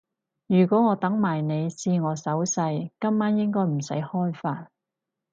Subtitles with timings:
[0.47, 4.65] 如果我等埋你試我手勢，今晚應該唔使開飯